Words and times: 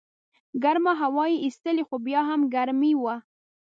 ګرمه 0.63 0.93
هوا 1.01 1.25
یې 1.31 1.37
ایستله 1.45 1.83
خو 1.87 1.95
بیا 2.05 2.21
هم 2.29 2.41
ګرمي 2.53 2.93
وه. 3.01 3.15